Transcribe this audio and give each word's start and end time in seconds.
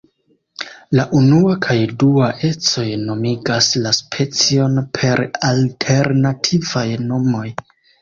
La 0.99 1.03
unua 1.19 1.57
kaj 1.65 1.75
dua 2.05 2.31
ecoj 2.49 2.87
nomigas 3.03 3.69
la 3.85 3.95
specion 4.01 4.83
per 4.99 5.25
alternativaj 5.53 6.87
nomoj. 7.09 7.49